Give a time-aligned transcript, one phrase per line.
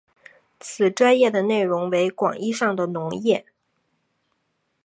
[0.59, 3.45] 此专页的内容为广义上的农业。